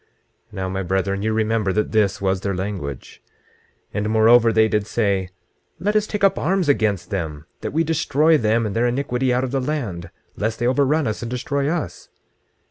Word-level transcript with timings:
Now 0.51 0.67
my 0.67 0.81
brethren, 0.81 1.21
ye 1.21 1.29
remember 1.29 1.71
that 1.73 1.91
this 1.91 2.19
was 2.19 2.41
their 2.41 2.55
language. 2.55 3.21
26:25 3.89 3.89
And 3.93 4.09
moreover 4.09 4.51
they 4.51 4.67
did 4.67 4.87
say: 4.87 5.29
Let 5.77 5.95
us 5.95 6.07
take 6.07 6.23
up 6.23 6.39
arms 6.39 6.67
against 6.67 7.11
them, 7.11 7.45
that 7.59 7.69
we 7.71 7.83
destroy 7.83 8.35
them 8.39 8.65
and 8.65 8.75
their 8.75 8.87
iniquity 8.87 9.31
out 9.31 9.43
of 9.43 9.51
the 9.51 9.61
land, 9.61 10.09
lest 10.35 10.57
they 10.57 10.65
overrun 10.65 11.05
us 11.05 11.21
and 11.21 11.29
destroy 11.29 11.69
us. 11.69 12.09